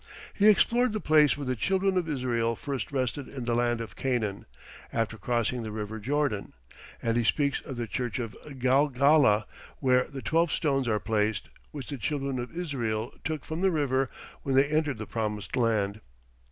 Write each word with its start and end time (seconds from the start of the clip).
He 0.33 0.47
explored 0.47 0.93
the 0.93 0.99
place 0.99 1.37
where 1.37 1.45
the 1.45 1.55
children 1.55 1.95
of 1.95 2.09
Israel 2.09 2.55
first 2.55 2.91
rested 2.91 3.27
in 3.27 3.45
the 3.45 3.53
land 3.53 3.81
of 3.81 3.95
Canaan 3.95 4.47
after 4.91 5.15
crossing 5.15 5.61
the 5.61 5.71
river 5.71 5.99
Jordan, 5.99 6.53
and 7.03 7.15
he 7.15 7.23
speaks 7.23 7.61
of 7.61 7.75
the 7.75 7.85
church 7.85 8.17
of 8.17 8.35
Galgala, 8.57 9.45
where 9.79 10.05
the 10.05 10.23
twelve 10.23 10.51
stones 10.51 10.87
are 10.87 10.99
placed, 10.99 11.49
which 11.69 11.89
the 11.89 11.99
children 11.99 12.39
of 12.39 12.57
Israel 12.57 13.13
took 13.23 13.45
from 13.45 13.61
the 13.61 13.69
river 13.69 14.09
when 14.41 14.55
they 14.55 14.65
entered 14.65 14.97
the 14.97 15.05
promised 15.05 15.55
land. 15.55 16.01